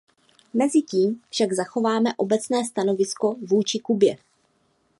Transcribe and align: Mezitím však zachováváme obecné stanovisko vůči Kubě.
Mezitím 0.53 1.21
však 1.29 1.53
zachováváme 1.53 2.09
obecné 2.17 2.65
stanovisko 2.65 3.35
vůči 3.41 3.79
Kubě. 3.79 4.15